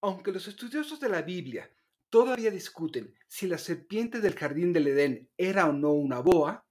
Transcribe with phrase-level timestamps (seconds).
[0.00, 1.68] Aunque los estudiosos de la Biblia
[2.08, 6.64] todavía discuten si la serpiente del jardín del Edén era o no una boa,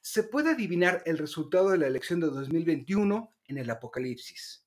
[0.00, 4.66] se puede adivinar el resultado de la elección de 2021 en el Apocalipsis.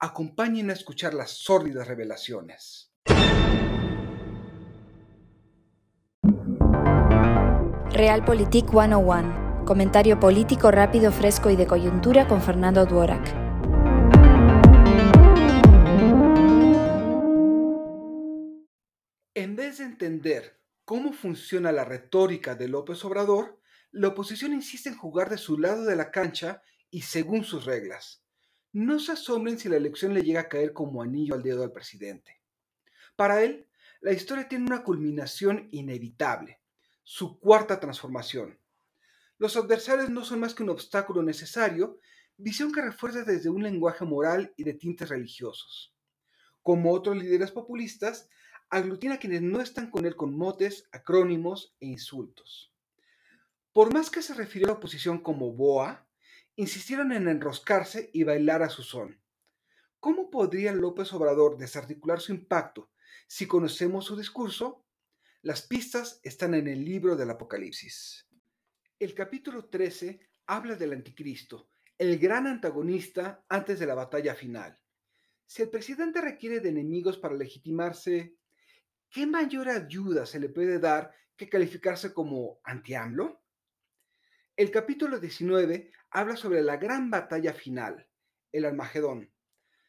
[0.00, 2.92] Acompáñenme a escuchar las sórdidas revelaciones.
[7.90, 9.64] Realpolitik 101.
[9.66, 13.47] Comentario político rápido, fresco y de coyuntura con Fernando Duorak.
[19.68, 23.60] De entender cómo funciona la retórica de López Obrador,
[23.92, 28.24] la oposición insiste en jugar de su lado de la cancha y según sus reglas.
[28.72, 31.72] No se asombren si la elección le llega a caer como anillo al dedo al
[31.72, 32.40] presidente.
[33.14, 33.68] Para él,
[34.00, 36.60] la historia tiene una culminación inevitable,
[37.04, 38.58] su cuarta transformación.
[39.36, 41.98] Los adversarios no son más que un obstáculo necesario,
[42.38, 45.94] visión que refuerza desde un lenguaje moral y de tintes religiosos.
[46.62, 48.30] Como otros líderes populistas,
[48.70, 52.72] aglutina a quienes no están con él con motes, acrónimos e insultos.
[53.72, 56.06] Por más que se refirió a la oposición como boa,
[56.56, 59.20] insistieron en enroscarse y bailar a su son.
[60.00, 62.90] ¿Cómo podría López Obrador desarticular su impacto
[63.26, 64.84] si conocemos su discurso?
[65.42, 68.28] Las pistas están en el libro del Apocalipsis.
[68.98, 74.78] El capítulo 13 habla del anticristo, el gran antagonista antes de la batalla final.
[75.46, 78.37] Si el presidente requiere de enemigos para legitimarse,
[79.10, 83.42] ¿qué mayor ayuda se le puede dar que calificarse como anti-AMLO?
[84.56, 88.08] El capítulo 19 habla sobre la gran batalla final,
[88.52, 89.32] el Armagedón.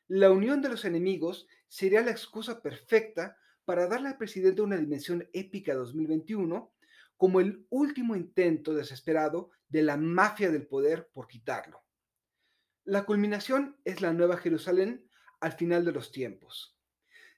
[0.08, 5.28] La unión de los enemigos sería la excusa perfecta para darle al presidente una dimensión
[5.34, 6.74] épica 2021
[7.18, 11.84] como el último intento desesperado de la mafia del poder por quitarlo.
[12.86, 15.08] La culminación es la Nueva Jerusalén
[15.42, 16.78] al final de los tiempos.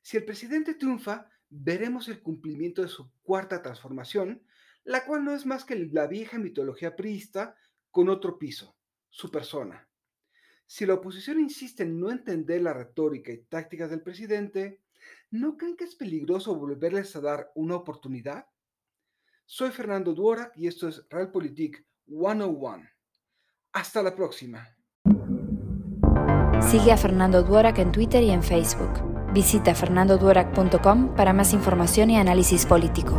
[0.02, 4.42] Si el presidente triunfa, veremos el cumplimiento de su cuarta transformación,
[4.84, 7.56] la cual no es más que la vieja mitología priista
[7.92, 8.76] con otro piso,
[9.10, 9.88] su persona.
[10.66, 14.82] Si la oposición insiste en no entender la retórica y tácticas del presidente,
[15.30, 18.48] ¿no creen que es peligroso volverles a dar una oportunidad?
[19.46, 22.90] Soy Fernando Duorak y esto es Realpolitik 101.
[23.74, 24.78] Hasta la próxima.
[26.62, 29.21] Sigue a Fernando Duorak en Twitter y en Facebook.
[29.34, 33.18] Visita fernandoduorak.com para más información y análisis político.